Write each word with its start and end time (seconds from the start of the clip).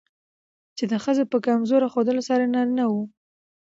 چې 0.77 0.83
د 0.91 0.93
ښځو 1.03 1.23
په 1.31 1.37
کمزور 1.45 1.81
ښودلو 1.93 2.21
سره 2.29 2.43
نارينه 2.53 2.85
وو 2.91 3.03